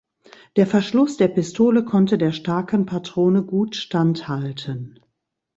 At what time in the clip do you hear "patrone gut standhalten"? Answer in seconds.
2.87-4.99